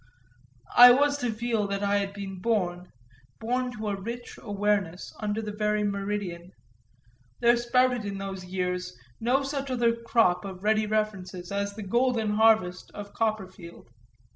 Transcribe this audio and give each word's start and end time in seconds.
I 0.75 0.89
was 0.93 1.19
to 1.19 1.31
feel 1.31 1.67
that 1.67 1.83
I 1.83 1.97
had 1.97 2.11
been 2.11 2.39
born, 2.41 2.91
born 3.39 3.71
to 3.73 3.89
a 3.89 3.95
rich 4.01 4.39
awareness, 4.41 5.13
under 5.19 5.43
the 5.43 5.51
very 5.51 5.83
meridian; 5.83 6.53
there 7.39 7.55
sprouted 7.55 8.03
in 8.03 8.17
those 8.17 8.43
years 8.43 8.97
no 9.19 9.43
such 9.43 9.69
other 9.69 9.95
crop 9.95 10.43
of 10.43 10.63
ready 10.63 10.87
references 10.87 11.51
as 11.51 11.75
the 11.75 11.83
golden 11.83 12.31
harvest 12.31 12.89
of 12.95 13.13
Copperfield. 13.13 13.91